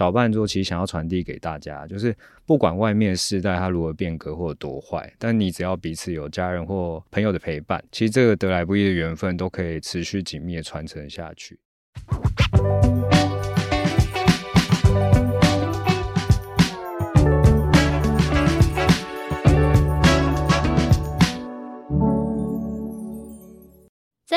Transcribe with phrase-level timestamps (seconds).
[0.00, 2.16] 小半桌其实想要传递给大家，就是
[2.46, 11.58] 不管外面世代它如何变革或多坏，但你只要彼此有家人或朋友的陪伴，其实这个得来不易的缘分都可以持续紧密的传承下去。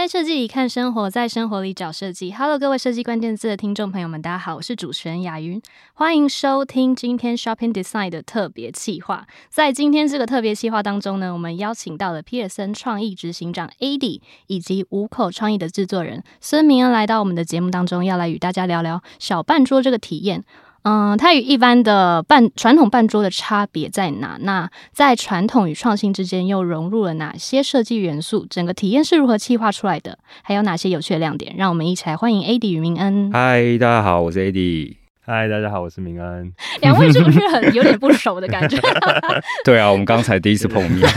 [0.03, 2.29] 在设计里看生活，在生活里找设计。
[2.33, 5.61] Hello，各位设计关键字的听众朋友们，大家好，我是主持人雅云，
[5.93, 9.25] 欢迎收听今天 Shopping Design 的特别企划。
[9.47, 20.43] 在今天这个特别企划当中呢，我们邀请到了皮尔森创意执行长 Eddie 以及五口创意的制作人孙明恩来到我们的节目当中，要来与大家聊聊小半桌这个体验。
[20.83, 24.37] 嗯，它与一般的半传统半桌的差别在哪？
[24.41, 28.45] 那在传统与创新之间又融入了哪些设计元素？
[28.49, 30.19] 整个体验是如何企划出来的？
[30.43, 31.55] 还有哪些有趣的亮点？
[31.57, 33.31] 让我们一起来欢迎 Eddie 与明恩。
[33.31, 34.97] 嗨，大家好，我是 Eddie。
[35.25, 36.51] 嗨，大家好，我是明恩。
[36.81, 38.77] 两位是不是很有点不熟的感觉？
[39.63, 41.09] 对啊，我们刚才第一次碰面。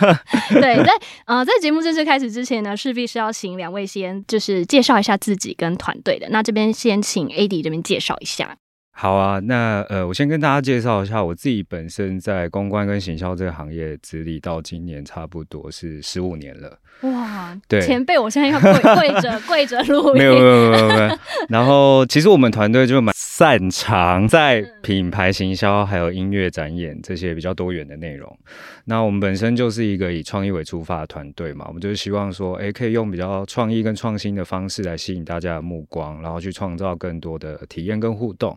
[0.48, 0.90] 对，在
[1.26, 6.26] 呃，在节目正式开始之前呢，势必是要请两位先就是介绍一下自己跟团队的。
[6.30, 8.56] 那这边先请 Eddie 这边介绍一下。
[8.92, 16.78] 好啊，那呃，我先跟大家介绍一下我自己本身在公关跟行销这个行业资历，到今年差不多是十五年了。
[17.02, 20.18] 哇，对，前辈，我现在要跪跪着跪着录音。
[20.20, 21.18] 没有没有没有没有。
[21.48, 28.38] 然后其实我们团队就蛮擅长在品牌行销还有音乐展演这些比较多元的内容。
[28.84, 38.54] 那我们本身就是一个以创意为出发的团队嘛，我们就是希望说，哎，可以用比较创意跟创新的方式来吸引大家的目光，然后去创造更多的体验跟互动。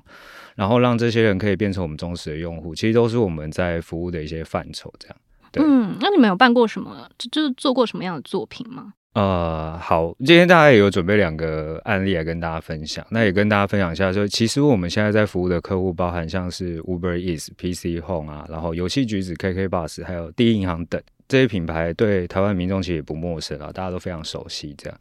[0.55, 5.17] 然后让这些人可以变成我们忠实的用户，其实都是我们在服务的一些范畴，这样。
[5.51, 5.63] 对。
[5.63, 7.07] 嗯，那你们有办过什么？
[7.17, 8.93] 就就是做过什么样的作品吗？
[9.13, 13.05] 呃，好，今天大家也有准备两个案例来跟大家分享。
[13.11, 24.73] 那也跟大家分享一下，就其实我们现在在服务的客户，包含像是 Uber Eats、PC Home 啊，然后游戏橘子、KK Bus，还有第一银行等这些品牌，对台湾民众其实也不陌生啊，大家都非常熟悉。
[24.75, 24.99] 这样，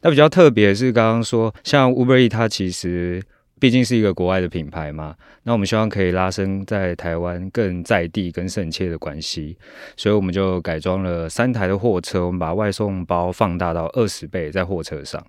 [0.00, 3.22] 那比较特别是刚刚说，像 Uber Eats，它其实。
[3.60, 9.54] 毕竟是一个国外的品牌嘛，那我们希望可以拉伸在台湾更在地、更深切的关系，
[9.98, 15.22] 所以我们就改装了三台的货车，我们把外送包放大到二十倍在货车上，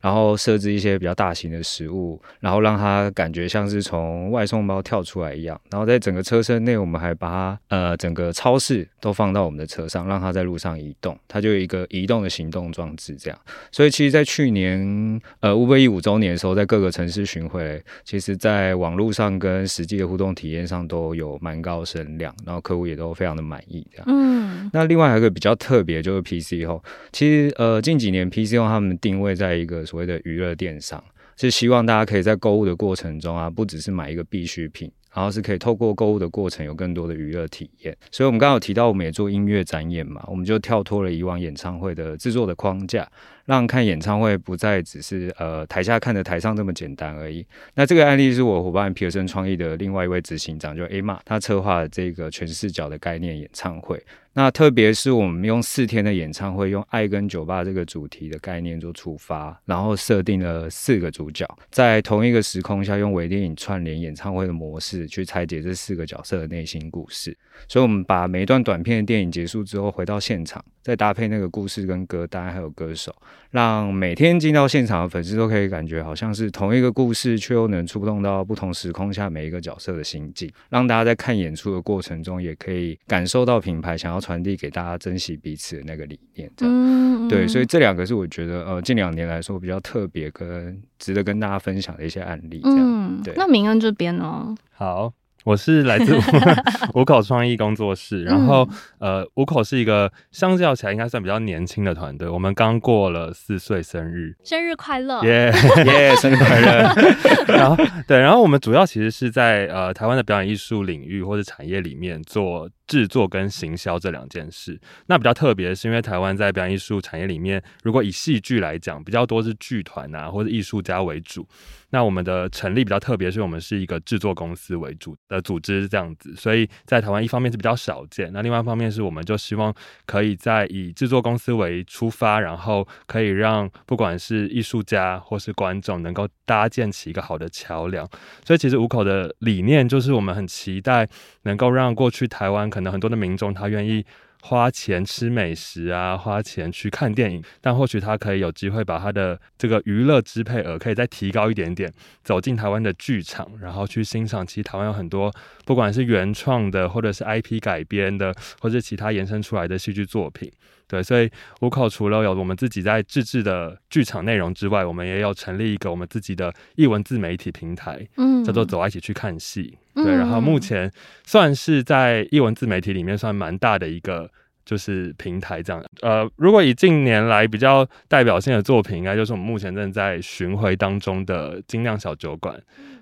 [0.00, 13.36] 然后设置一些比较大型的食物，然后让它感觉像是从外送包跳出来一样，然后在整个车身内，我们还把它呃整个超市都放到我们的车上，让它在路上移动，它就有一个移动的行动装置这样。
[13.72, 17.71] 所以其实，在去年呃 Uber Eats 五周年的时候，在各个城市巡回。
[18.04, 23.86] 其实，在网络上跟实际的互动体验上都有蛮高声量，然后客户也都非常的满意。
[23.92, 26.82] 这样，嗯，那另外还有一个比较特别，就是 PC Home。
[27.12, 31.02] 其实，呃，近几年 PC Home 他们定位在一个所谓的娱乐电商，
[31.36, 37.96] 是希望大家可以在购物的过程中啊，不只是买一个必需品，然后是可以透过购物的过程有更多的娱乐体验。
[38.10, 43.08] 所以，我们刚刚有提到，我们也做音乐展演嘛，我们就跳脱了以往演唱会的制作的框架。
[43.44, 47.44] 让看演唱会不再只是呃台下看着台上这么简单而已。
[47.74, 54.02] 那这个案例是我伙伴皮尔森创意的另外一位执行长，就艾玛他策划这个全视角的概念演唱会。
[54.34, 67.36] 那特别是我们用四天的演唱会，用爱跟酒吧这个主题的概念做出发，然后设定了四个主角，在同一个时空下用微电影串联演唱会的模式去拆解这四个角色的内心故事。
[67.68, 73.14] 所以，我们把每一段短片的电影结束之后，回到现场，再搭配那个故事跟歌单，还有歌手，
[73.50, 86.48] 让每天进到现场的粉丝都可以感觉好像是同一个故事，却又能触动到不同时空下每一个角色的心境，让大家在看演出的过程中，也可以感受到品牌想要传递给大家珍惜彼此的那个理念。
[86.56, 92.60] 这样，嗯嗯对，所以这两个是我觉得呃近两年来说比较特别跟值得跟大家分享的一些案例。
[92.62, 93.34] 这样，嗯，对。
[93.36, 94.54] 那明恩这边呢？
[94.70, 95.12] 好。
[95.44, 96.16] 我是来自
[96.94, 98.64] 五口创意工作室，然后
[99.00, 105.52] 呃，五口是一个相较起来应该算比较年轻的团队，我们刚过了四岁生日，生日快乐，耶
[105.84, 106.94] 耶，生日快乐。
[107.58, 114.78] 然后对，然后我们主要其实是在呃台湾的表演艺术领域或者产业里面做制作跟行销这两件事。
[115.06, 121.48] 那比较特别的是，因为台湾在表演艺术产业里面，如果以戏剧来讲，比较多是剧团啊或者艺术家为主。
[121.94, 129.74] 那我们的成立比较特别，是我们是一个制作公司为主的组织这样子，所以在台湾一方面是比较少见，那另外一方面是我们就希望
[130.06, 138.08] 可以在以制作公司为出发，然后可以让不管是艺术家或是观众能够搭建起一个好的桥梁。
[138.42, 141.06] 所以其实五口的理念就是我们很期待
[141.42, 144.04] 能够让过去台湾可很多的民众他愿意
[144.40, 151.92] 花钱吃美食啊，花钱去看电影，但或许他可以有机会把他的这个娱乐支配额可以再提高一点点，
[152.24, 154.44] 走进台湾的剧场，然后去欣赏。
[154.44, 155.32] 其实台湾有很多，
[155.64, 160.50] 不管是原创的，或者是 IP 改编的，或者其他延伸出来的戏剧作品。
[160.92, 161.30] 对，所以
[161.62, 169.78] 五口除了有我们自己在自制的剧场内容之外，我们也有成立一个我们自己的译文自媒体平台，嗯，叫做“走啊，一起去看戏”。
[169.96, 170.92] 对，然后目前
[171.24, 174.30] 算是在译文自媒体里面算蛮大的一个
[174.66, 175.82] 就是平台这样。
[176.02, 182.54] 呃，如果以近年来比较代表性的作品，应该就是我们目前正在巡回当中的《精酿小酒馆》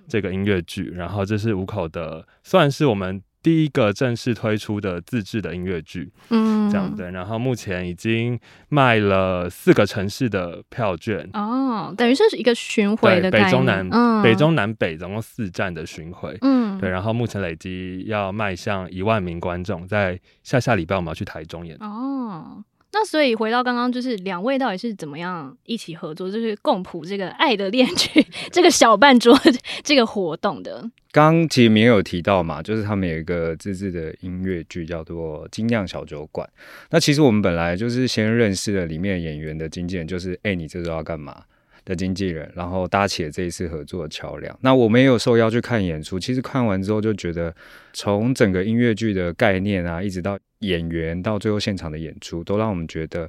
[0.06, 0.92] 这个音乐剧。
[0.94, 3.20] 然后这是五口的，算是我们。
[3.42, 8.38] 第一个正式推出的自制的音乐剧，嗯，这样对，然后目前已经
[8.68, 21.76] 卖了四个城市的票券哦，等于是一个巡回的北中南，嗯，北中南北总共四站的巡回，嗯，对，然后目前累积要迈向一万名观众，在下下礼拜我们要去台中演。
[21.80, 22.62] 哦。
[22.92, 28.20] 那所以回到刚刚，就是两位到底是怎么样一起合作，就是共谱这个《爱的恋曲
[28.50, 29.38] 》这个小半桌
[29.84, 30.80] 这个活动的？
[31.12, 36.48] 刚刚其实也有提到嘛，就是他们有一个自制的音乐剧，叫做《精酿小酒馆》。
[36.90, 41.44] 那其实我们本来就是先认识了里面演员的经纪人，就是哎，你这周要干嘛
[41.90, 44.56] 的经纪人，然后搭起了这一次合作的桥梁。
[44.62, 47.52] 那我们也有受邀去看演出，其实看完之后就觉得，
[47.92, 53.26] 从整个音乐剧的概念啊，一直到演员到最后现场的演出，都让我们觉得，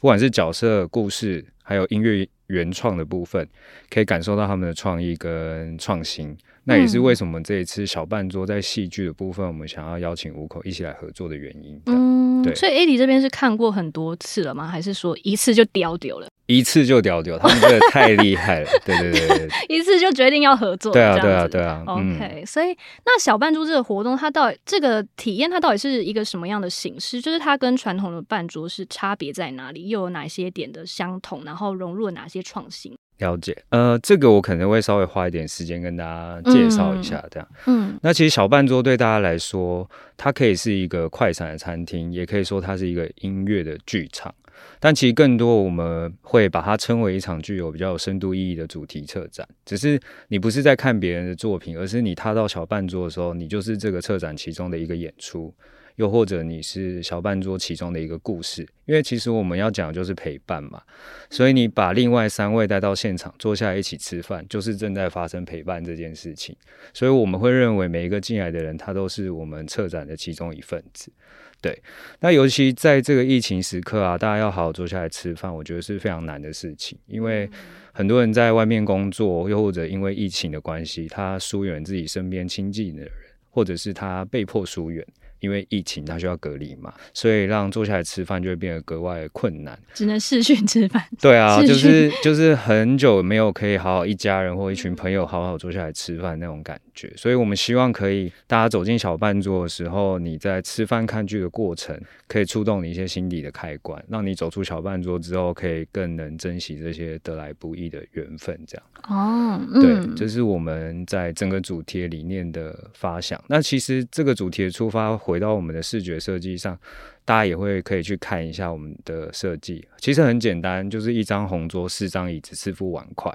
[0.00, 3.48] 不管是角色、故事，还有音乐原创的部分，
[3.88, 6.36] 可以感受到他们的创意跟创新。
[6.64, 11.80] 那也是为什么这一次小半桌在戏剧的部分，我们想要邀请五口一起来合作的原因。
[11.86, 12.54] 嗯，对。
[12.54, 14.66] 所以 Eddie 这边是看过很多次了吗？
[14.66, 16.26] 还是说一次就屌屌了？
[16.46, 18.70] 一次就屌屌，他们真的太厉害了。
[18.84, 20.92] 对对对对，一次就决定要合作。
[20.92, 21.84] 对啊对啊对啊。
[21.86, 27.20] OK，所以那小半桌这个活动，它到底这个体验，它到底是一个什么样的形式？
[27.20, 29.88] 就是它跟传统的半桌是差别在哪里？
[29.88, 31.44] 又有哪些点的相同？
[31.44, 32.96] 然后融入了哪些创新？
[33.20, 37.48] 了解，呃，这个我可能会稍微花一点时间跟大家介绍一下，这样。
[37.66, 44.34] 嗯，那其实小半桌对大家来说，它可以是一个快闪的餐厅，也可以说它是一个音乐的剧场。
[44.78, 49.46] 但其实更多我们会把它称为一场具有比较有深度意义的主题策展。
[49.64, 55.54] 只是你不是在看别人的作品，而是你踏到小半桌的时候，你就是这个策展其中的一个演出。
[56.00, 60.80] 又或者你是小半桌其中的一个故事，因为其实我们要讲的就是陪伴嘛，
[61.28, 66.56] 所以你把另外三位带到现场坐下来一起吃饭，就是正在发生陪伴这件事情。
[66.94, 71.12] 所以我们会认为每一个进来的人，他都是我们策展的其中一份子。
[71.60, 71.78] 对，
[72.20, 77.46] 那尤其在这个疫情时刻啊，大家要好好坐下来吃饭，我觉得是非常难的事情，因为
[77.92, 83.12] 很多人在外面工作，又或者因为疫情的关系，他疏远自己身边亲近的人，
[83.50, 85.06] 或者是他被迫疏远。
[85.40, 91.04] 因为疫情，他需要隔离嘛，所以让坐下来吃饭就会变得格外困难，只能视讯吃饭。
[91.20, 108.58] 对啊，就是就是很久没有可以好好一家人或一群朋友好好坐下来吃饭那种感觉，所以我们希望可以大家走进小半桌的时候，你在吃饭看剧的过程，可以触动你一些心底的开关，让你走出小半桌之后，可以更能珍惜这些得来不易的缘分。
[108.66, 113.42] 这样哦，嗯、对，这是我们在整个主题理念的发想。
[113.48, 115.10] 那其实这个主题的出发。
[115.20, 116.78] 回到我们的视觉设计上，
[117.24, 119.86] 大家也会可以去看一下我们的设计。
[119.98, 123.30] 其实很简单，就是一张红桌、四张椅子、四副碗筷。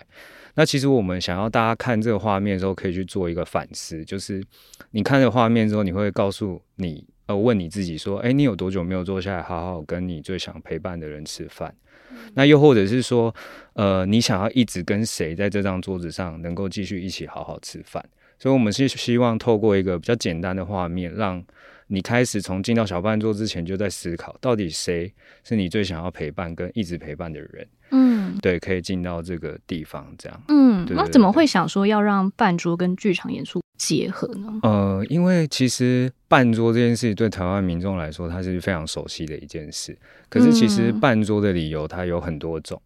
[0.56, 4.44] 那其实我们想要大家看这个画面的时候，可以去做一个反思，就是
[4.92, 11.76] 你看这个画面之后，你会告诉你，呃，问你自己说，诶，你有多久没有坐下来好好跟你最想陪伴的人吃饭？
[12.12, 12.18] 嗯。
[12.34, 13.34] 那又或者是说，
[13.74, 18.04] 呃，你想要一直跟谁在这张桌子上能够继续一起好好吃饭？
[18.38, 21.44] 所以，我们是希望透过一个比较简单的画面，让
[21.88, 25.14] 你开始从进到小半桌之前就在思考，到底谁
[25.44, 27.68] 是你最想要陪伴跟一直陪伴的人？
[27.92, 30.42] 嗯，对，可以进到这个地方这样。
[30.48, 34.60] 嗯，那怎么会想说要让半桌跟剧场演出结合呢？
[34.64, 39.96] 呃，因为其实半桌这件事对台湾民众来说，它是非常熟悉的一件事。
[40.28, 42.82] 可是，其实半桌的理由它有很多种。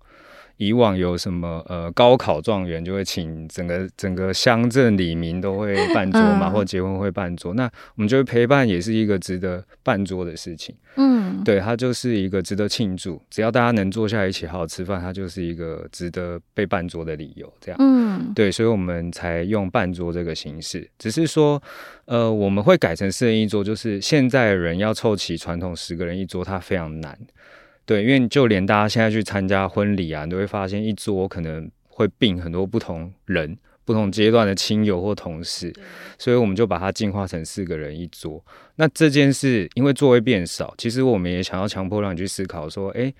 [0.60, 7.64] 以往有什么呃高考状元就会请整个整个乡镇里民都会办桌嘛，嗯、或结婚会办桌，那
[7.96, 10.76] 我们觉得陪伴也是一个值得办桌的事情。
[10.98, 17.52] 嗯，对，它就是一个值得庆祝，只要大家能坐下来一起好好吃饭，它就是一个值得被办桌的理由。
[17.62, 20.86] 这样，嗯，对，所以我们才用办桌这个形式。
[20.98, 21.62] 只是说，
[22.04, 27.18] 呃，我们会改成四人一桌，就是现在人要凑齐传统十个人一桌，它非常难。
[27.90, 33.58] 对，因为就连大家现在去参加婚礼啊，你都会发现一桌可能会并很多不同人。
[33.84, 35.74] 不同阶段的亲友或同事，
[36.20, 38.40] 所以我们就把它进化成四个人一桌。
[38.76, 43.12] 那这件事因为座位变少，其实我们也想要强迫让你去思考说，哎，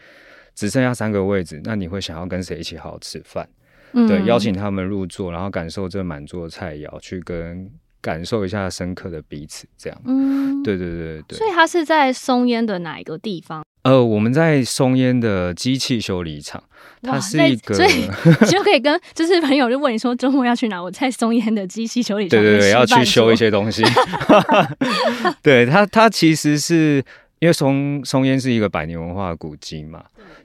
[0.54, 3.50] 只剩下三个位置，那你会想要跟谁一起好好吃饭？
[3.94, 7.68] 嗯、对，邀请他们入座，然后感受这满桌的菜肴，去跟
[8.00, 10.00] 感受一下深刻的彼此，这样。
[10.06, 11.38] 嗯，对对对对对。
[11.40, 13.64] 所以它是在松烟的哪一个地方？
[13.84, 16.62] 呃，我们在松烟的机器修理厂，
[17.02, 18.08] 它是一个，所以
[18.52, 20.82] 就可以跟就是朋友就问你说周末要去哪？
[20.82, 23.84] 我在松烟的机器修理厂，对对对，要去修一些东西。
[25.42, 27.04] 对它，它其实是
[27.40, 30.04] 因为松松烟是一个百年文化古迹嘛，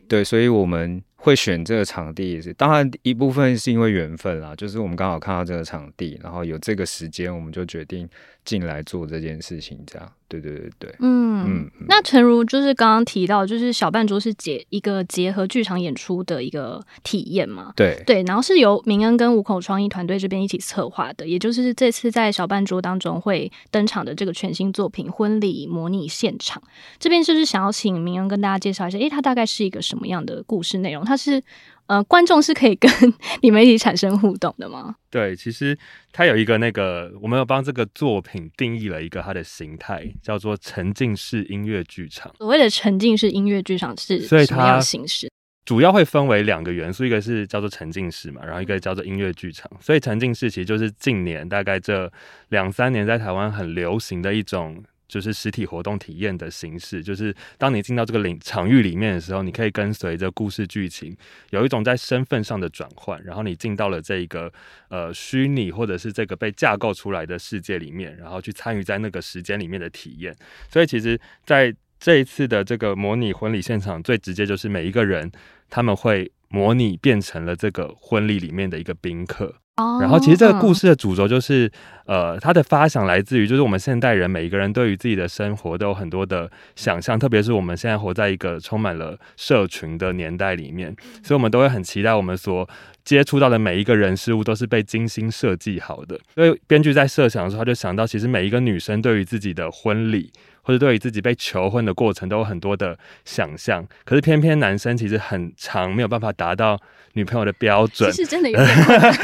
[0.08, 1.02] 对，对，所以我们。
[1.24, 8.06] 会选这个场地也是，当然一部分是因为缘分啦，就是我们刚好看到这个场地，然后有这个时间，我们就决定
[8.44, 10.12] 进来做这件事情，这样。
[10.40, 11.70] 对对对对，嗯嗯。
[11.88, 17.72] 那诚如就是刚刚提到，就是小半桌是结一个结合剧场演出的一个体验嘛？
[17.76, 26.62] 对对，然后是由明恩跟五口创意团队这边一起策划的，也就是这次在小半桌当中会登场的这个全新作品《婚礼模拟现场》。
[26.98, 28.98] 这边就是想要请明恩跟大家介绍一下？
[28.98, 31.04] 诶，它大概是一个什么样的故事内容？
[31.04, 31.42] 它是。
[31.86, 32.90] 呃，观众是可以跟
[33.42, 34.94] 你们一起产生互动的吗？
[35.10, 35.78] 对，其实
[36.12, 42.34] 它有一个那个，我们有帮这个作品定义了一个它的形态，叫做沉浸式音乐剧场。
[42.38, 45.30] 所谓的沉浸式音乐剧场是什么样的形式？
[45.66, 49.70] 主要会分为两个元素，一个是叫做沉浸式嘛，然后一个叫做音乐剧场。
[49.80, 52.10] 所以沉浸式其实就是近年大概这
[52.48, 54.82] 两三年在台湾很流行的一种。
[55.06, 61.16] 就是实体活动体验的形式，就是当你进到这个领场域里面的时候，你可以跟随着故事剧情，
[61.50, 64.52] 有一种在身份上的转换，然后你进到了这个
[64.88, 70.34] 呃虚拟或者是这个被架构出来的世界里面，然后去参与在那个时间里面的体验。
[70.70, 75.30] 所以其实在这一次的这个模拟婚礼现场，最直接就是每一个人
[75.70, 79.54] 他们会模拟变成了这个婚礼里面的一个宾客。
[79.76, 81.68] 然后，其实这个故事的主轴就是，
[82.06, 92.68] 呃，它的发想来自于，就是我们现代人每一个人对于自己的生活都有很多的想象，特别是我们现在活在一个充满了社群的年代里面，所以我们都会很期待我们所
[93.02, 96.20] 接触到的每一个人事物都是被精心设计好的。
[96.36, 100.30] 所以编剧在设想的时候，他就想到，其实每一个女生对于自己的婚礼，
[100.62, 106.80] 或者对于自己被求婚的过程都有很多的想象，可是偏偏男生其实很长没有办法达到。
[107.14, 108.12] 女朋友的标准。
[108.12, 108.76] 是真的有点，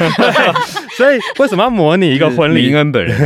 [0.97, 2.67] 所以为什么要模拟一个婚礼？
[2.67, 3.17] 林恩本人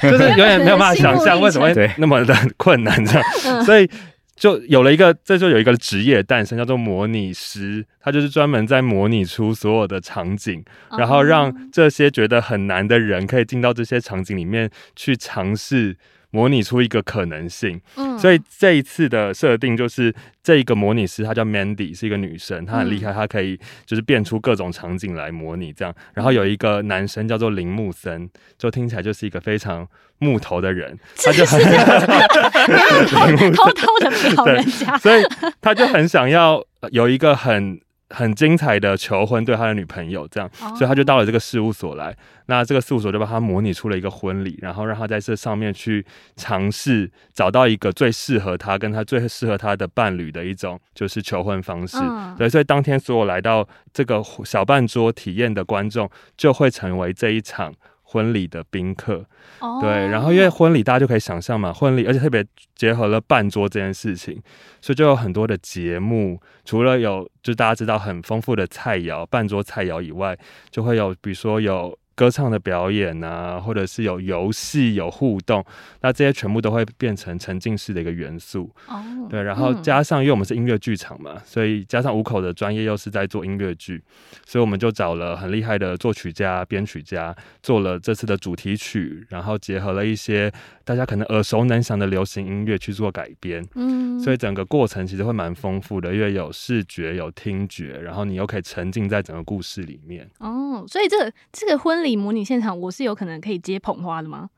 [0.00, 3.88] 就是有点没有办法想象为什么会那么的困难这样，所以
[4.36, 10.64] 就有了一个，这就有一个职业诞生，叫做模拟师，他就是专门在模拟出所有的场景，
[10.96, 15.96] 然后让这些觉得很难的人可以进到这些场景里面去尝试。
[16.30, 25.94] 模拟出一个可能性，嗯，所以这一次的设定就是这一个模拟师，她叫 Mandy，是一个女生，她很厉害，她可以就是变出各种场景来模拟这样。
[26.12, 31.58] 然后有一个男生叫做铃木森，就听起来就是一个非常木头的人，他就很
[33.52, 35.22] 偷偷的表人家，所以
[35.60, 37.80] 他就很想要有一个很。
[38.10, 42.16] 很精彩的求婚，对他的女朋友这样，所以他就到了这个事务所来。
[42.46, 46.04] 那这个事务所就帮他模拟出了一个婚礼，然后让他在这上面去
[46.36, 51.98] 尝试找到一个最适合他、跟他最适合他的伴侣的一种就是求婚方式。
[52.38, 57.74] 对，所以当天所有来到这个小半桌体验的观众，就会成为这一场。
[58.10, 59.22] 婚礼的宾客
[59.58, 59.80] ，oh.
[59.82, 62.42] 对，然后因为婚礼大家就可以想象嘛，婚礼而且特别
[62.74, 64.40] 结合了办桌这件事情，
[64.80, 70.38] 所以就有很多的节目，除了有就大家知道很丰富的菜肴，办桌菜肴以外，
[70.70, 71.98] 就会有比如说有。
[72.18, 75.64] 歌唱的表演啊，或者是有游戏、有互动，
[76.00, 78.68] 那这些全部都会变成沉浸式的一个元素。
[78.88, 84.02] 哦，对，然后加上，因为我们是音乐剧场嘛，所以加上五口的专业又是在做音乐剧，
[84.44, 87.32] 所以我们就找了很厉害的作曲家、编曲家，
[87.62, 90.50] 做了这次的主题曲，然后结合了一些
[90.88, 93.62] 大家可能耳熟能详的流行音乐去做改编。
[93.74, 100.28] 嗯，所以整个过程其实会蛮丰富的，因为有视觉、有听觉，然后你又可以沉浸在整个故事里面。
[100.38, 102.08] 哦，所以这个这个婚礼。
[102.18, 104.48] 模拟现场，我是有可能可以接捧花的吗？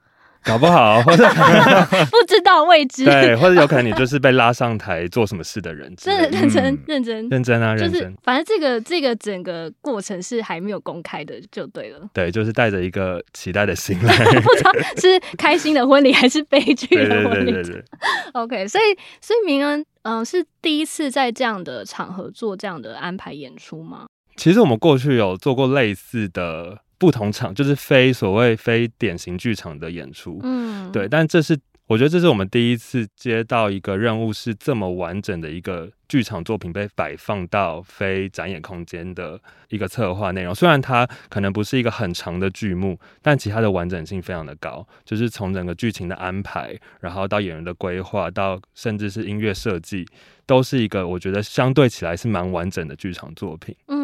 [0.45, 3.05] 搞不好，或 者不知道未知。
[3.05, 5.95] 对，或者有可能你就是被拉上台做什么事的人。
[5.97, 7.77] 真的认真、嗯、认真认真啊！
[7.77, 12.01] 就是认真反正这个这个整个过程是还没有公开的，就对了。
[12.15, 17.53] 对，就是带着一个期待的心来， 不知道是开心的婚礼还是悲剧的 婚礼。
[17.53, 17.85] 对对对对对
[18.33, 18.85] OK，所以
[19.21, 24.07] 所以明恩，嗯、呃，是第一次在这样的场合做这样的安排演出吗？
[24.37, 26.79] 其实我们过去有做过类似的。
[27.01, 39.41] 不同场就是非所谓非典型剧场的演出，嗯，对，但这是我觉得这是我们第一次接到一个任务，是这么完整的一个剧场作品被摆放到非展演空间的
[39.71, 40.55] 一个策划内容。
[40.55, 44.87] 虽然它可能不是一个很长的剧目，但其他的完整性非常的高。
[45.05, 50.07] 就是从整个剧情的安排，然后到演员的规划，到甚至是音乐设计，
[50.47, 53.75] 都是一个我觉得相对起来是蛮完整的剧场作品。
[53.89, 54.00] 嗯，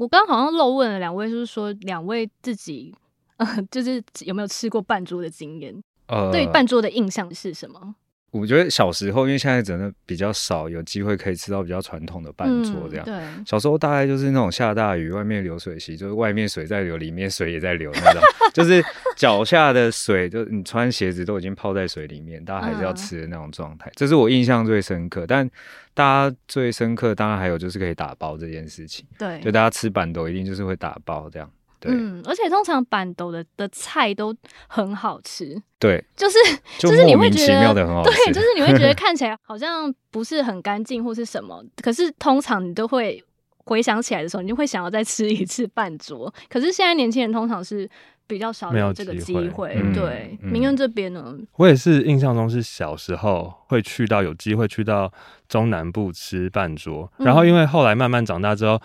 [0.00, 2.94] 我刚好像漏问了两位，就是说两位自己，
[3.36, 5.78] 呃， 就是有没有吃过半桌的经验？
[6.08, 7.94] 呃，对半桌的印象是什么？
[8.30, 13.04] 我觉得小时候，因为现在真的比较少有机会可以吃到比较传统的半桌这样。
[13.08, 18.22] 嗯、对，小时候大概就是那种下大雨，外面流水席，就是外面水在流，里面水也在流那种，
[18.54, 18.82] 就是
[19.16, 23.90] 脚下的水，就你穿鞋子都已经泡在水里面，大家还是要吃的那种状态。
[23.90, 25.26] 嗯、这是我印象最深刻。
[25.26, 25.48] 但
[25.92, 29.04] 大家最深刻，当然还有就是可以打包这件事情。
[29.18, 31.50] 对，就大家吃板豆一定就是会打包这样。
[31.80, 34.34] 对嗯，而且通常板豆的的菜都
[34.68, 36.38] 很好吃，对， 就是
[36.78, 43.24] 就是你会觉得很好吃，对，就是你会觉得看起来好像不是很干净或是什么，可是通常你都会
[43.64, 46.32] 回想起来的时候，你就会想要再吃一次半桌。
[46.48, 47.88] 可是现在年轻人通常是
[48.26, 50.38] 比较少有这个机会，对。
[50.42, 55.10] 明恩这边呢，我也是印象中是小时候会去到有机会去到
[55.48, 58.80] 中南部吃半桌，然后因为后来慢慢长大之后。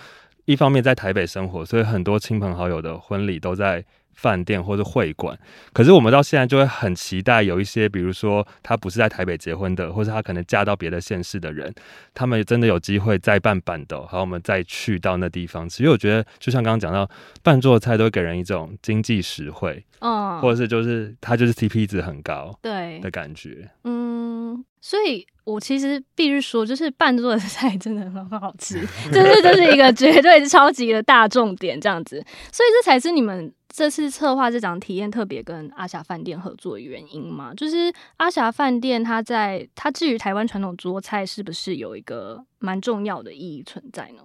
[0.45, 3.83] 一方面在台北生活，所以很多亲朋好友的婚礼都在
[4.15, 5.37] 饭店或者会馆。
[5.73, 11.73] 可是我们到现在就会很期待有一些，比如说他不是在台北结婚的，或者他可能嫁到别的县市的人，
[12.13, 15.83] 他们真的有机会再办办桌，好，我们再去到那地方吃。
[15.83, 17.09] 因为我觉得，就像刚刚讲到，
[17.43, 25.27] 办桌菜都会给人一种经济实惠，哦，或者是就是它就是 CP 值很高，对的感觉，嗯，所以。
[25.45, 32.15] 我其实必须说，就是办桌的菜真的很好吃，这是这是一个绝对是超级的大重点，这样子，
[32.51, 37.53] 所以这才是你们这次策划这场体验特别跟阿霞饭店合作的原因嘛？
[37.53, 44.23] 就是阿霞饭店它在它至于台湾传统桌菜是不是有一个蛮重要的意义存在呢？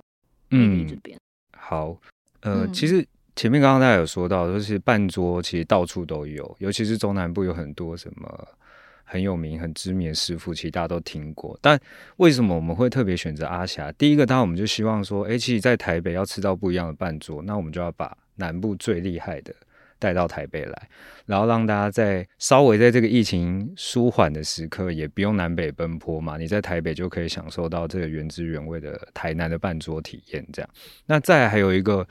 [0.50, 1.18] 嗯，这边
[1.56, 1.96] 好，
[2.40, 8.48] 呃，嗯、其实前面刚刚大家有说到，就是半桌其实到处都有，尤其是中南部有很多什么。
[9.02, 11.58] 很有名、很知名的师傅，其实大家都听过。
[11.60, 11.76] 但
[12.18, 13.90] 为什么我们会特别选择阿霞？
[13.98, 19.54] 第一个，当然我们就希望说，诶，其实，在台北要吃到不一样的半桌，那我们就要把南部最厉害的
[20.00, 20.88] 带到台北来，
[21.26, 30.44] 然后让大家在稍微在这个疫情舒缓的时刻，也不用南北奔波嘛，你在台北就可以享受到这个原汁原味的台南的办桌体验。
[30.52, 30.70] 这样，
[31.06, 32.04] 那再还有一个，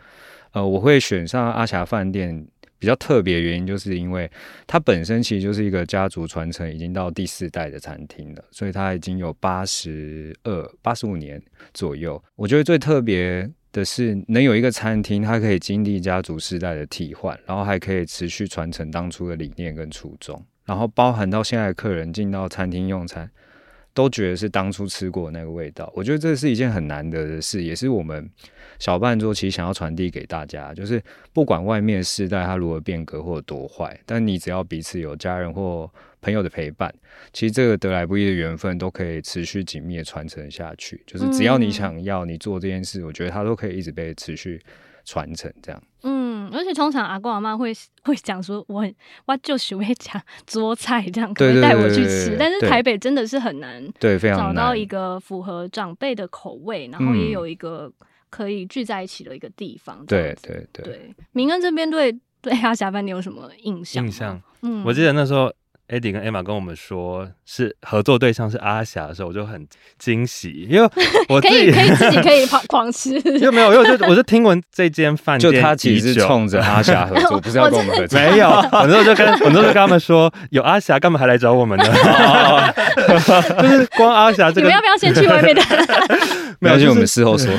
[0.53, 2.47] 呃，我会选上阿霞饭店。
[2.81, 4.31] 比较特别原因，就是因为
[4.65, 12.23] 它本身其实就是一个家族传承，已经到第四代的餐厅了，所以它已经有八十二、八十五年左右。
[12.37, 23.29] 我觉得最特别的是，能有一个餐厅，它可以经历家族世代的替换，然后还可以持续传承当初的理念跟初衷，然后包含到现在客人进到餐厅用餐，
[23.93, 25.91] 都觉得是当初吃过那个味道。
[25.95, 28.29] 我觉得这是一件很难得的事，也是我们。
[28.79, 31.03] 小半桌其实想要传递给大家，就是
[31.33, 36.93] 不管外面世代它如何变革或多坏，但你只要彼此有家人或朋友的陪伴，
[37.33, 41.03] 其实这个得来不易的缘分都可以持续紧密的传承下去。
[41.05, 44.61] 就是只要你想要，你做这件事，我觉得它都可以一直被持续
[45.05, 45.81] 传承这样。
[46.03, 48.85] 嗯，而且通常阿公阿妈会会讲说，我
[49.25, 52.35] 我就是 会讲桌菜这样，可以带我去吃。
[52.39, 57.91] 但是台北真的是很难，对，非常难找到一个符合长辈的口味，然后也有一个。
[58.31, 60.05] 可以聚在一起的一个地方。
[60.05, 60.85] 对对对。
[60.85, 64.05] 对，明恩这边对对阿霞班你有什么印象？
[64.05, 65.51] 印象，嗯，我记得那时候
[65.89, 70.89] Eddie 跟 Emma 跟我们说是合作对象是阿霞的时候，我就很惊喜，因为
[71.27, 81.85] 我 自己可以可以自己可以狂狂吃，因为 没有，因为我就我就听闻这间饭店，就他其实是冲着阿霞合作，不是要跟我们合作， 没有，我那时候就跟我那时候就跟他们说，有阿霞干嘛还来找我们呢？
[83.61, 85.61] 就是光阿霞这个，你们要不要先去外面的？
[86.59, 87.51] 没有，就我们事后说，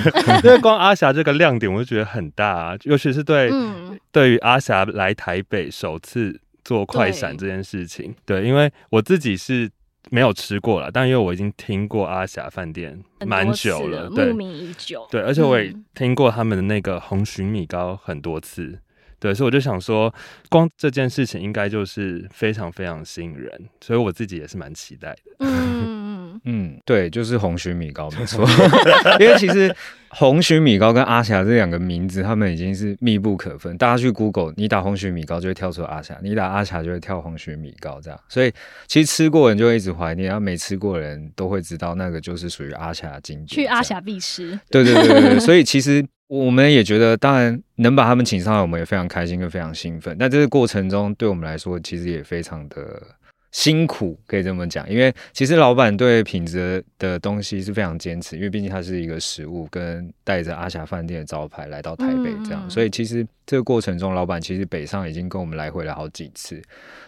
[0.45, 9.71] 因为光阿霞这个亮点，我就觉得很大啊，尤其是对、嗯、对于阿霞来台北首次做快闪这件事情，对，对，因为我自己是
[10.11, 18.81] 没有吃过了，但因为我已经听过阿霞饭店蛮久了，对，慕名已久，对，而且我也听过他们的那个红鲟米糕很多次，嗯、
[19.19, 20.13] 对，所以我就想说，
[20.49, 25.33] 光这件事情应该就是非常非常吸引人，所以我自己也是蛮期待的。
[25.41, 26.00] 嗯
[26.45, 28.47] 嗯，对，就是红曲米糕没错，
[29.21, 29.75] 因为其实
[30.09, 33.77] 红曲米糕跟阿霞这两个名字，他们已经是密不可分。
[33.77, 38.19] 大家去 Google，你打红曲米糕就会跳出阿霞，你打阿霞就会跳红曲米糕，这样。
[38.29, 38.53] 所以
[38.87, 43.47] 其实吃过人就会一直怀念，然后没吃过人都会知道那个就是属于阿霞的经典。
[43.47, 44.59] 去阿霞必吃。
[44.71, 50.17] 对对对对，所以其实我们也觉得，当然能把他们请上来，我们也非常开心跟非常兴奋。
[50.19, 53.03] 但这个过程中，对我们来说，其实也非常的。
[53.53, 54.89] 辛苦，可以这么讲。
[54.89, 66.63] 因为其实老板对品质的东西是非常坚持，因为毕竟它是一个食物，跟带着阿霞饭店的招牌来到台北这样，所以其实这个过程中，老板其实北上已经跟我们来回了好几次，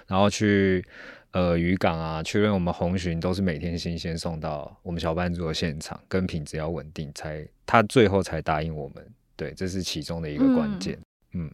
[0.09, 0.85] 然后去
[1.31, 9.07] 呃渔港啊，确认我们红鲟都是每天新鲜送到我们小班组的现场，跟品质要稳定，才他最后才答应我们。
[9.37, 10.99] 对，这是其中的一个关键。
[11.35, 11.51] 嗯，嗯，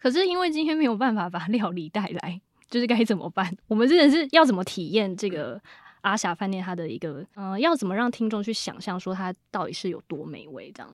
[0.00, 2.40] 可是因为今天没有办法把料理带来。
[2.70, 3.52] 就是该怎么办？
[3.66, 5.60] 我们真的是要怎么体验这个
[6.02, 10.72] 阿霞饭店它的一个，嗯、呃，要怎么让听众去想象说它到底是有多美味？
[10.72, 10.90] 这样。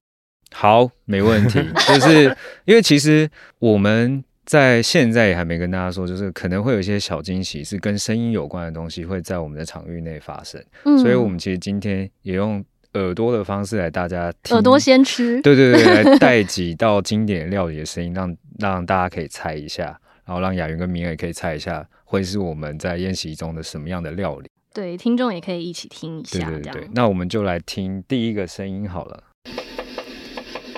[0.53, 1.61] 好，没问题。
[1.87, 10.65] 就是因为其实我们在现在也还没跟大家说，就是可能会有一些小惊喜是跟声音有关的东西会在我们的场域内发生。
[10.85, 20.01] 嗯，所以我们其实今天也用耳朵的方式来大家听耳朵先吃，对对对，来带几道经典料理的声音，让让大家可以猜一下。
[20.27, 24.51] 然后让雅云跟明儿可以猜一下，会是我们在宴席中的什么样的料理？
[24.75, 26.51] 对，听众也可以一起听一下。
[26.51, 29.23] 对对对，那我们就来听第一个声音好了。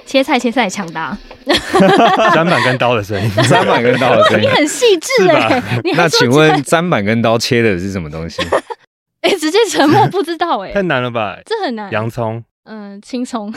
[0.06, 5.62] 切菜切菜抢答， 砧板跟刀的声音， 砧板跟刀的声音，你很细致哎。
[5.96, 8.40] 那请问砧板跟刀切的是什么东西？
[9.20, 11.38] 哎，直接沉默，不知道哎，太难了吧？
[11.44, 11.90] 这很难。
[11.92, 13.52] 洋葱，嗯，青葱。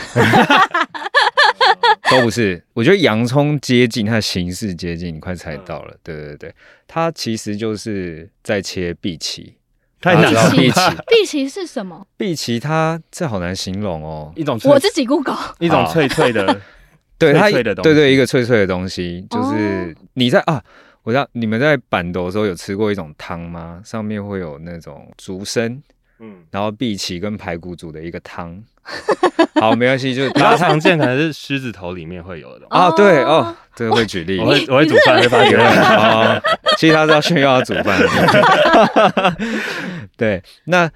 [2.12, 5.95] 都不是， 我觉得洋葱接近它的形式接近，你快猜到了。
[6.04, 6.54] 对对对，
[6.88, 9.56] 它其实就是在切碧琪。
[10.02, 12.08] 太难了，碧琪， 碧琪是什么？
[12.17, 16.60] 碧琪它这好难形容哦，一种我自己 Google，一种脆脆的，
[17.19, 20.60] 对它，对对，一个脆脆的东西，就是你在啊，
[21.04, 23.80] 我知道你们在板斗的时候有吃过一种汤吗？
[23.86, 25.80] 上面会有那种竹笙，
[26.22, 28.64] 嗯，然后碧琪跟排骨煮的一个汤。
[29.60, 32.90] 好，没关系，就比较常见，可能是狮子头里面会有的啊。
[32.92, 36.42] 对哦，这个会举例，我会我会煮饭会发给 哦，
[36.78, 38.00] 其实他是要炫耀要煮饭。
[40.18, 40.90] 对，那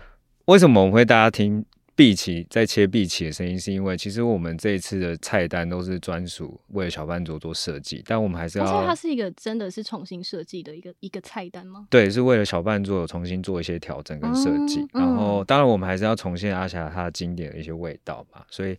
[0.46, 1.66] 为什么我们会大家听？
[1.96, 8.86] 荸荠在切碧琪的声音，是因为其实我们这一次的菜单都是专属为了小班族做设计，但我们还是要。
[8.86, 11.88] 它是一个真的是重新设计的一个一个菜单吗？
[11.90, 14.82] 对，是为了小班族重新做一些调整跟设计。
[14.94, 18.44] 嗯、然后，当然我们还是要重现阿霞它经典的一些味道嘛。
[18.50, 18.78] 所以，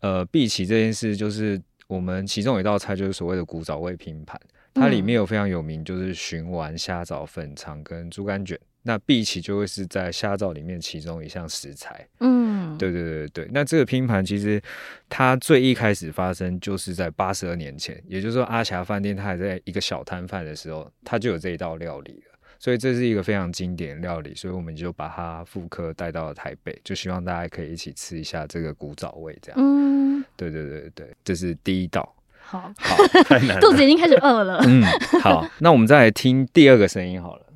[0.00, 4.40] 呃，碧琪这件事就是我们其中有一道菜就是所谓的古早味拼盘，
[4.72, 8.58] 它里面有非常有名就是熏丸、虾枣粉肠跟猪肝卷。
[8.86, 13.48] 那碧琪就会是在虾枣里面其中一项食材，嗯，对对对对。
[13.50, 14.60] 那这个拼盘其实
[15.08, 22.34] 它最一开始发生就是在八十二年前，也就是说阿霞饭店它还在一个小摊贩的时候，它就有这一道料理了。
[22.58, 29.58] 所以这是一个非常经典料理，所以我们就把它复刻带到了台北，就希望大家可以一起吃一下这个古早味这样。
[29.60, 32.14] 嗯，对对对对，这是第一道。
[32.40, 32.96] 好，好，
[33.60, 34.62] 肚子已经开始饿了。
[34.66, 34.82] 嗯，
[35.20, 37.46] 好，那我们再来听第二个声音好了。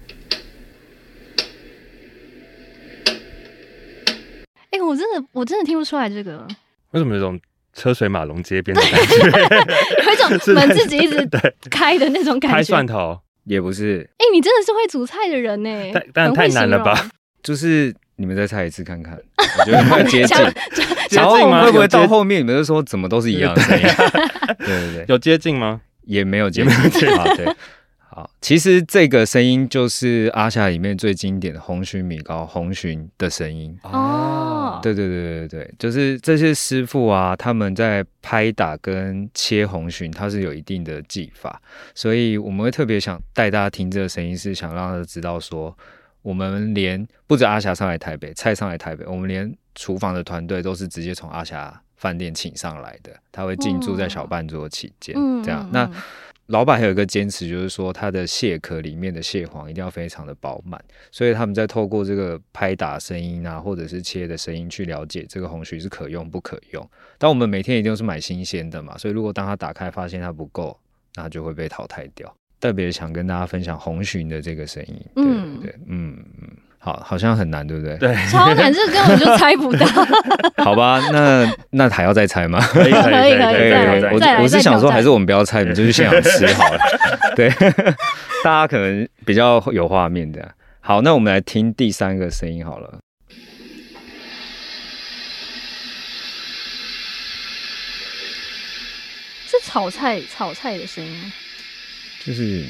[4.71, 6.47] 哎、欸，我真的，我真的听不出来这个。
[6.93, 7.39] 为什么有种
[7.75, 9.17] 车水马龙街边的感觉？
[10.07, 11.29] 有一种门自己一直
[11.71, 12.57] 开的那种感觉。
[12.57, 14.09] 开蒜头也不是。
[14.19, 15.71] 哎、欸，你真的是会煮菜的人呢？
[15.93, 17.09] 但但太难了吧？
[17.43, 19.17] 就是你们再猜一次看看，
[19.59, 20.37] 我觉得会接近。
[21.13, 23.85] 然后会不会到后面你们就说怎么都是一样的 声音？
[24.59, 25.81] 对对对，有接近吗？
[26.05, 27.25] 也没有接近啊。
[27.37, 27.47] 对。
[28.19, 34.81] 好，其实这个声音就是阿霞里面最经典的红鲟米糕红鲟的声音哦。
[34.83, 41.61] 对对对对对，就是这些师傅啊，他们在拍打跟切红鲟，它是有一定的技法，
[41.95, 45.77] 所以我们会特别想带大家听这个声音，是想让他知道说，
[46.23, 55.89] 我们连不止阿霞上来台北，菜上来台北，我们连厨房的团队都是直接从阿霞饭店请上来的，他会进驻在小半桌期间，嗯、这样那。
[56.49, 66.91] 老板还有一个坚持，就是说他的蟹壳里面的蟹黄一定要非常的饱满，所以他们在透过这个拍打声音啊，或者是切的声音去了解这个红鲟是可用不可用。
[67.19, 70.79] 但我们每天一定是买新鲜的嘛，所以如果当他打开发现它不够，
[71.15, 72.35] 那就会被淘汰掉。
[72.61, 76.57] 特别想跟大家分享红鲟的这个声音，对对对，嗯嗯。
[76.81, 77.97] 好，好像很难，对不对？
[77.99, 79.87] 对，超难，这根本就猜不到。
[80.65, 82.61] 好吧，那那还要再猜吗？
[82.73, 84.15] 可以，可以，可以，可以。
[84.15, 86.79] 我我是想说，还是我们不要猜，你就去现场吃好了。
[87.35, 87.51] 对，
[88.45, 90.55] 大家可能比较有画面的。
[90.81, 92.99] 好，那我们来听第三个声音好了。
[99.47, 101.33] 是炒菜，炒菜的声音。
[102.25, 102.65] 就是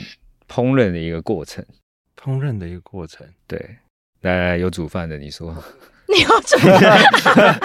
[0.48, 1.64] 烹饪的一个过程，
[2.20, 3.76] 烹饪的一个过程，对。
[4.22, 5.54] 来来，有煮饭的，你说。
[6.10, 7.58] 你要煮饭？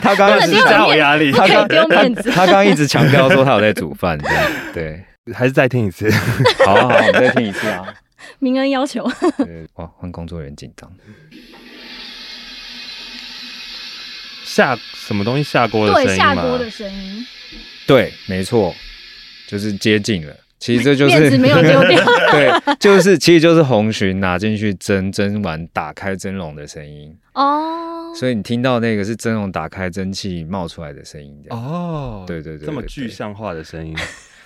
[0.00, 6.10] 他刚刚一直加我压力，他刚他刚刚一直强调说他有在煮饭，这样对，还是再听一次。
[6.64, 7.94] 好啊好，我们再听一次啊。
[8.40, 9.06] 明恩要求。
[9.36, 10.90] 对，哇，换工作人员紧张。
[14.44, 16.08] 下什么东西下锅的声音？
[16.08, 17.26] 对，下锅的声音。
[17.86, 18.74] 对，没错，
[19.46, 20.34] 就是接近了。
[20.60, 22.04] 其实这就是面子没有丢掉。
[22.30, 27.12] 对，就是其实就是红鲟拿进去蒸，蒸完打开蒸笼的声音。
[27.34, 28.12] 哦。
[28.14, 31.34] 所以你听到那个是蒸笼打开蒸汽冒出来的声音。
[31.48, 32.24] 哦。
[32.26, 33.96] 对对对，对，这么具象化的声音。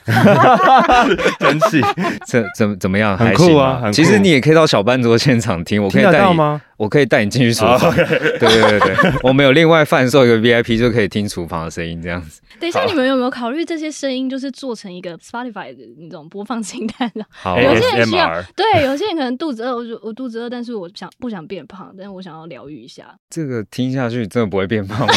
[1.38, 1.80] 真气，
[2.26, 3.16] 怎怎么怎么样？
[3.16, 3.80] 很酷啊！
[3.84, 3.90] 酷。
[3.92, 6.60] 其实你也可以到小班桌现场听，我可以带你吗？
[6.76, 7.78] 我可以带你进去厨房。
[7.78, 7.94] Oh.
[7.94, 12.40] 对对对对，我们有另外贩售一个 VIP，就可以听厨房的声音，这样子。
[12.58, 17.24] 等一下，你们有没有考虑这些声音就是做成一个 Spotify 的那种播放清单的？
[17.30, 21.94] 好，有些人需要，对，有些人可能肚子饿，我我肚子饿，但是我想不想变胖？
[21.96, 23.04] 但是我想要疗愈一下。
[23.30, 25.14] 这个听下去真的不会变胖吗？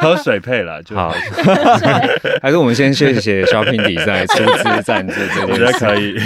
[0.00, 1.12] 喝水配了就好。
[2.42, 6.16] 还是我们先谢谢 Shopping 比赛出资赞助，这我觉得可以。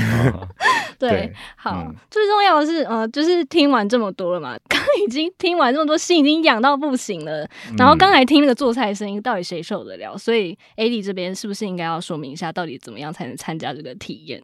[0.98, 7.48] 对，好，最重要的是，呃，就是听完这么多了嘛， 刚已经听完这么多，心已经痒到不行了。
[7.78, 10.16] 然后刚才听那个做菜的声音，到底谁受得了？
[10.18, 14.42] 所以 AD 这边是不是应该要说明一下，到底怎么样才能参加这个体验？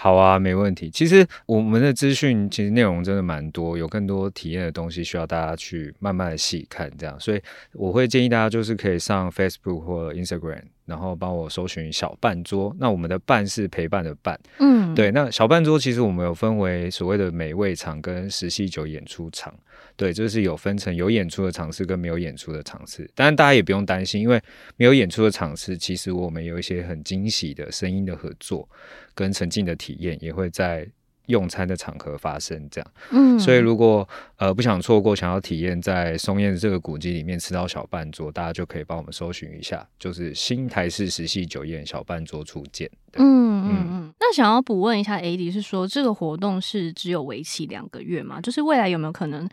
[0.00, 0.88] 好啊，没问题。
[0.88, 7.18] 其实我们的资讯其实内容真的蛮多，有更多体验的东西需要大家去慢慢的细看，这样。
[7.18, 12.72] 所以我会建议大家就是可以上 Facebook 或 Instagram，然后帮我搜寻小半桌。
[12.78, 15.10] 那我们的“半”是陪伴的“伴”，嗯，对。
[15.10, 19.52] 那小半桌其实我们有分为所谓的美味场跟十喜酒演出场，
[19.98, 23.06] 对，就是有分成有演出的场次跟没有演出的场次。
[23.14, 24.40] 当然大家也不用担心，因为
[24.76, 28.66] 没有演出的场次，其实我们有一些很惊喜的声音的合作。
[29.12, 30.88] 跟沉浸的体验也会在
[31.26, 42.88] 用餐的场合发生，这样，嗯，所以如果呃不想错过，想要体验在松燕这个古迹里面吃到小半桌，大家就可以帮我们搜寻一下，就是新台式石系酒宴小半桌初见。
[43.14, 44.14] 嗯嗯嗯。
[44.20, 48.40] 那想要补问一下，AD 是说这个活动是只有为期两个月吗？
[48.40, 49.48] 就是未来有没有可能？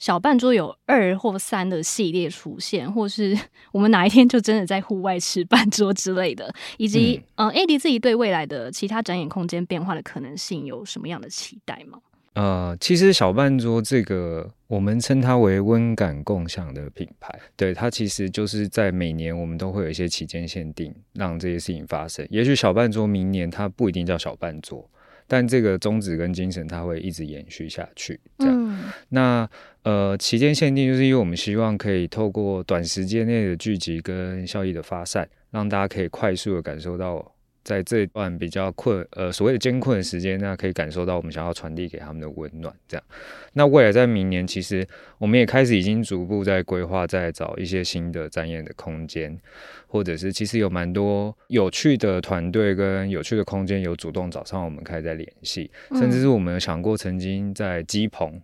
[0.00, 3.38] 小半桌有二或三的系列出现，或是
[3.70, 12.00] 我们哪一天就真的在户外吃半桌之类的， 以及、嗯、呃，AD 自己对未来的其他展演空间变化的可能性有什么样的期待吗？
[12.32, 22.26] 呃，其实小半桌这个我们称它为温感共享的品牌，对，它其实就是在每年我们都会有一些期间限定，让这些事情发生。
[22.30, 24.88] 也许小半桌明年它不一定叫小半桌。
[25.26, 28.18] 但这个宗旨跟精神，它会一直延续下去。
[28.38, 29.48] 这样，嗯、那
[29.82, 37.32] 呃，期间限定就是因为我们希望可以透过短时间内的聚集跟效益的发散，让大家可以快速的感受到。
[37.62, 42.74] 在这段比较困，呃，所谓的艰困的时间，那可以感受到我们想要传递给他们的温暖。
[42.88, 43.04] 这样，
[43.52, 44.84] 那未来在明年，其实
[45.18, 49.38] 我们也开始已经逐步在规划，在找一些新的展演的空间，
[49.86, 58.40] 或者是其实有蛮多有趣的团队跟有趣的空间有主动找上我们，开始在联系，甚至是我们有想过曾经在鸡棚，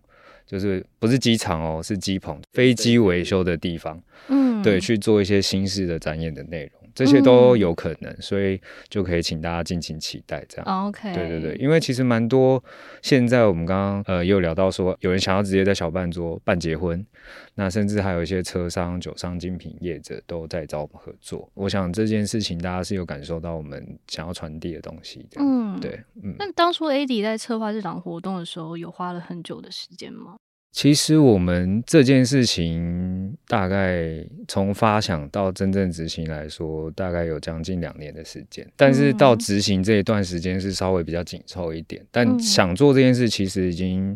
[0.47, 6.86] 就是不是机场哦，是机棚，飞机维修的地方，嗯，对，去做一些新式的展演的内容。
[6.97, 10.43] 这些都有可能，嗯、所以就可以请大家敬请期待。
[10.49, 12.63] 这样，OK，对对对，因为其实蛮多。
[13.03, 17.05] 现在我们刚刚呃也有聊到说，有人想要直接在小半桌办结婚，
[17.53, 21.47] 那甚至还有一些车商、酒商、精品业者都在找我们合作。
[21.53, 25.39] 我想这件事情大家是有感受到我们想要传递的东西的。
[25.39, 26.35] 嗯，对，嗯。
[26.39, 30.37] 那当初 AD 在策划这场活动的时候，有花了很久的时间吗？
[30.77, 38.63] 其实我们这件事情大概从发想到真正执行来说，大概有将近两年的时间。
[38.75, 42.05] 但是到执行这一段时间是稍微比较紧凑一点。
[42.11, 44.15] 但想做这件事，其实已经，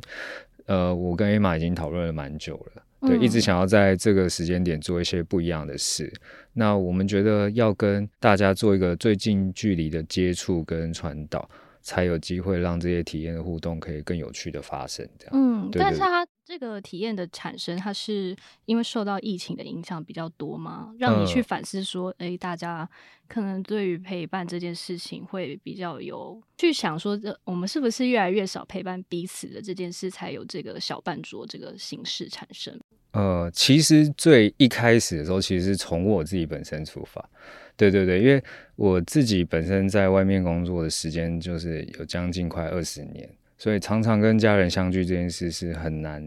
[0.67, 2.83] 呃，我跟 Emma 已经讨论了蛮久了。
[3.07, 6.13] 对，一直想要在这个时间点做一些不一样的事。
[6.53, 11.49] 那我们觉得要跟大家做一个最近距离的接触跟传导，
[11.81, 15.07] 才有机会让这些体验的互动可以更有趣的发生。
[15.19, 16.27] 这样，嗯，对对对，但是它。
[16.43, 20.93] 这个体验的产生，它是因为受到疫情的影响比较多吗？
[20.99, 22.89] 让你去反思说，哎、呃，大家
[23.29, 32.77] 可能对于陪伴这件事情会比较有去想说，这我们是不是越来越少陪伴彼此的这件事，才有这个小半桌这个形式产生？
[33.11, 37.23] 呃，其实最一开始的时候，其实是从我自己本身出发。
[37.75, 38.41] 对对对，因为
[38.75, 43.29] 我自己本身在外面工作的时间就是有将近快二十年。
[43.57, 46.23] 所以常常跟家人相聚这件事是很难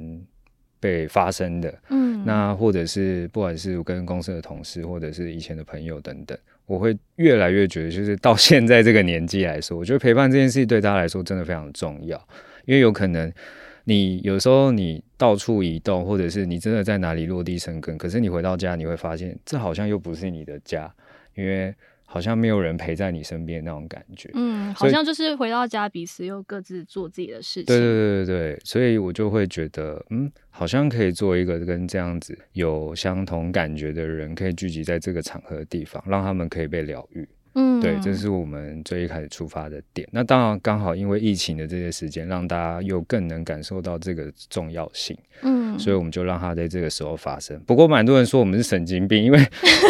[0.78, 1.74] 被发生的。
[1.90, 12.16] 嗯，那或者是不管是跟公司的同事，或者是以前的朋友等等，我会越来越觉得，就是到现在这个年纪来说，我觉得陪伴这件事对大家来说真的非常重要。
[12.66, 13.32] 因为有可能
[13.84, 20.92] 你有时候你到处移动，或者是你真的在哪里落地生根，可是你回到家，你会发现这好像又不是你的家，
[21.34, 21.74] 因为。
[22.06, 24.30] 好像没有人陪在你身边那种感觉。
[24.34, 27.64] 嗯，好像就是回到家，彼此又各自做自己的事情。
[27.64, 37.28] 对对对对对，所以我就会觉得，嗯，好像可以做一个跟这样子有相同感觉的人，可以聚集在这个场合的地方，让他们可以被疗愈。
[37.54, 40.08] 嗯，对，这是我们最一开始出发的点。
[40.12, 45.16] 那当然刚好因为疫情的这些时间，让大家又更能感受到这个重要性。
[45.42, 47.58] 嗯，所以我们就让它在这个时候发生。
[47.66, 49.38] 不过蛮多人说我们是神经病，因为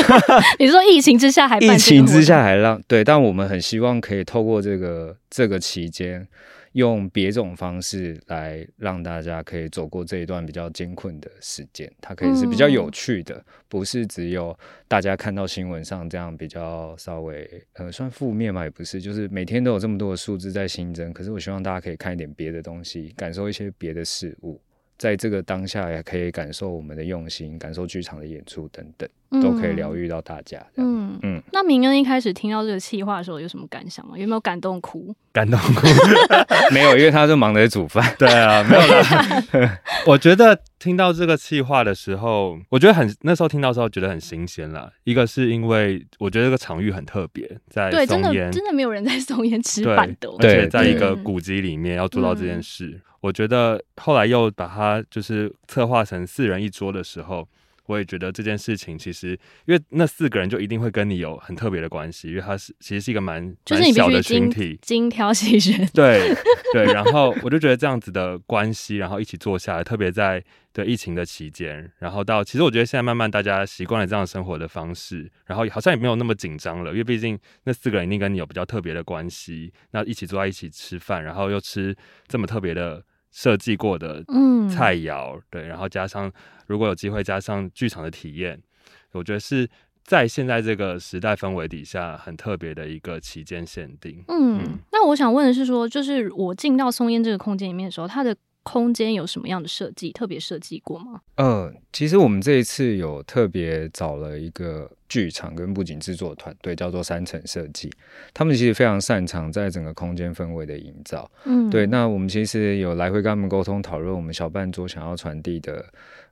[0.58, 6.26] 你说疫情之下还疫情之下还让对，但我们很希望可以透过这个这个期间。
[6.74, 14.56] 用别种方式来让大家可以走过这一段比较艰困的时间，它可以是比较有趣的，嗯、不是只有
[14.88, 24.60] 大家看到新闻上这样比较稍微呃算负面嘛，也不是，就是每天都有这么多的数字在新增，可是我希望大家可以看一点别的东西，感受一些别的事物。
[24.96, 29.08] 在这个当下，也可以感受我们的用心，感受剧场的演出等等，
[29.42, 30.64] 都可以疗愈到大家。
[30.76, 31.42] 嗯嗯。
[31.52, 34.16] 那明恩一开始听到这个企划的时候，有什么感想吗？
[34.16, 35.14] 有没有感动哭？
[35.32, 35.86] 感动哭？
[36.72, 38.14] 没有，因为他是忙着煮饭。
[38.18, 39.80] 对啊，没有啦。
[40.06, 44.90] 我觉得听到这个企划的时候，我觉得很那时候听到的时候觉得很新鲜啦。
[45.02, 52.86] 一个是因为我觉得这个场域很特别，在松烟，对，真的真的没有人在松烟吃饭的，而且在一个古迹里面要做到这件事。
[52.86, 57.48] 嗯我觉得后来又把它就是策划成四人一桌的时候，
[57.86, 59.30] 我也觉得这件事情其实，
[59.64, 65.86] 因为那四个人就一定会跟你有很特别的关系，因为他是其实是一个蛮蛮小的群体，精挑细选。
[65.94, 66.34] 对
[66.74, 81.96] 对，然后我就觉得这样子的关系，然后一起坐下来，特别在对疫情的期间，然后到其实我觉得现在慢慢大家习惯了这样生活的方式，然后好像也没有那么紧张了，因为毕竟那四个人一定跟你有比较特别的关系，那一起坐在一起吃饭，然后又吃
[82.28, 83.02] 这么特别的。
[83.34, 84.22] 设计过的
[84.70, 86.30] 菜肴，嗯、对，然后加上
[86.68, 88.62] 如果有机会加上剧场的体验，
[89.10, 89.68] 我觉得是
[90.04, 94.22] 在现在这个时代氛围底下很特别的一个期间限定。
[94.28, 100.10] 嗯，嗯，那我想问的是说，就是我进到松烟这个空间里面的时候，它的空间有什么样的设计？
[100.10, 101.20] 特别设计过吗？
[101.36, 107.88] 呃，其实我们这一次有特别找了一个剧场跟布景制作团队，叫做三层设计。
[108.32, 111.30] 他们其实非常擅长在整个空间氛围的营造。
[111.44, 111.86] 嗯，对。
[111.86, 115.84] 那我们其实有来回跟他们沟通讨论，我们小半桌想要传递的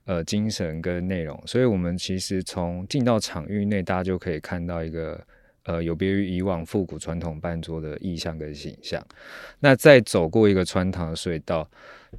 [0.05, 1.41] 呃精神跟内容。
[1.45, 5.21] 所以，我们其实从进到场域内，大家就可以看到一个。
[5.63, 9.01] 呃，有别于以往复古传统办桌的意象跟形象。
[9.59, 11.69] 那在走过一个穿堂的隧道，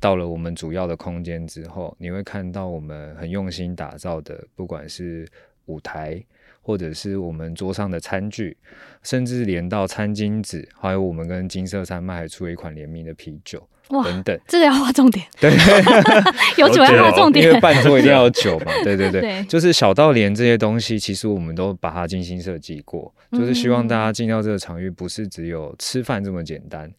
[0.01, 5.29] 到了我们主要的空间之后，你会看到我们很用心打造的，不管是
[5.67, 6.25] 舞台，
[6.63, 8.57] 或者是我们桌上的餐具，
[9.03, 13.69] 甚至连到餐巾纸，还有我们跟金色山脉还出了一款联名的啤酒。
[13.89, 15.27] 哇，等等，这个要画重点。
[15.39, 15.51] 对，
[16.57, 18.73] 有酒要画重点，因为伴奏一定要有酒嘛。
[18.83, 26.91] 对 对对，对就是小到连这些东西，其实我们都把它精心设计过，就是希望大家进到这个场域，不是只有吃饭这么简单。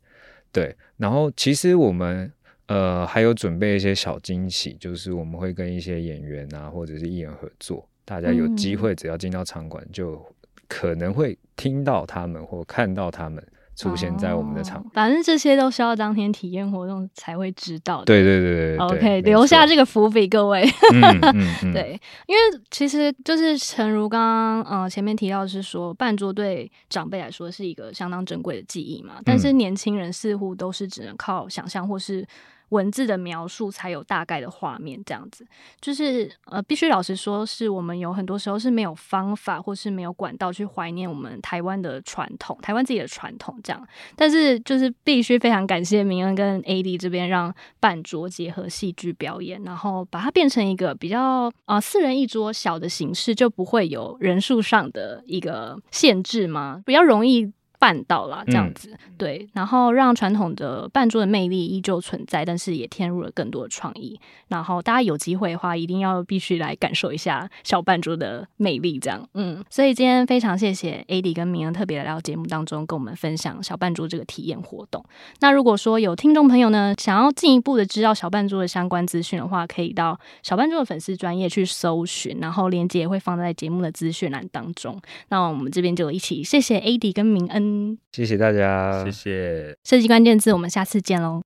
[0.51, 2.31] 对，然后其实我们
[2.67, 10.23] 呃还有准备一些小惊喜，就是我们会跟一些演员啊或者是艺人合作，大家有机会只要进到场馆，就
[10.67, 13.43] 可能会听到他们或看到他们。
[13.75, 18.05] 出现在我们的场，哦，反正这些都需要当天体验活动才会知道的。
[18.05, 20.63] 对对对对，OK，对留下这个伏笔，各位。
[20.93, 32.25] 嗯嗯嗯、 对，因为其实就是诚如刚刚呃前面提到的是说，办桌对长辈来说是一个相当珍贵的记忆嘛，但是年轻人似乎都是只能靠想象或是。
[32.69, 35.45] 文字的描述才有大概的画面，这样子
[35.79, 43.87] 就是呃，必须老实说，是我们有很多时候是没有方法或是没有管道去怀念我们台湾的传统，台湾自己的传统这样。
[44.15, 56.81] 但是就是必须非常感谢明恩跟 AD 这边，让办桌结合戏剧表演，然后把它变成一个比较啊、四人一桌小的形式，就不会有人数上的一个限制吗？
[56.85, 57.51] 比较容易。
[57.79, 64.19] 办到了这样子，嗯、对，然后让传统的办桌的魅力依旧存在，但是也添入了更多的创意。
[64.47, 69.63] 然后大家有机会的话，一定要必须来感受一下小办桌的魅力，这样，嗯。
[69.69, 75.03] 所以今天非常谢谢 AD 跟明恩特别来到节目当中，跟我们分享小办桌这个体验活动。
[75.39, 84.99] 那如果说有听众朋友呢，想要进一步的知道小办桌的相关资讯的话，可以到小办桌的粉丝专业去搜寻，然后链接也会放在节目的资讯栏当中。
[85.29, 87.97] 那我们这边就一起谢谢 AD 跟明恩。
[88.11, 89.75] 谢谢大家，谢谢。
[89.83, 91.41] 设计关键字，我们下次见喽。